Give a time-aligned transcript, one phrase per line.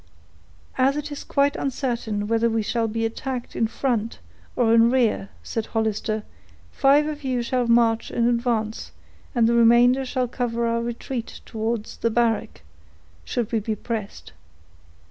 [0.79, 4.17] "As it is quite uncertain whether we shall be attacked in front,
[4.55, 6.23] or in rear," said Hollister,
[6.71, 8.93] "five of you shall march in advance,
[9.35, 12.63] and the remainder shall cover our retreat towards the barrack,
[13.25, 14.31] should we be pressed.